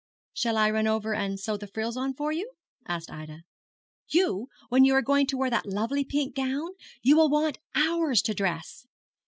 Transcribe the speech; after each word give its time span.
'Shall 0.33 0.57
I 0.57 0.71
run 0.71 0.87
over 0.87 1.13
and 1.13 1.39
sew 1.39 1.57
the 1.57 1.67
frills 1.67 1.95
on 1.95 2.15
for 2.15 2.31
you?' 2.31 2.53
asked 2.87 3.11
Ida. 3.11 3.41
'You! 4.09 4.47
when 4.69 4.83
you 4.83 4.95
are 4.95 5.01
going 5.03 5.27
to 5.27 5.37
wear 5.37 5.51
that 5.51 5.67
lovely 5.67 6.03
pink 6.03 6.33
gown. 6.33 6.69
You 7.03 7.15
will 7.17 7.29
want 7.29 7.59
hours 7.75 8.23
to 8.23 8.33
dress. 8.33 8.87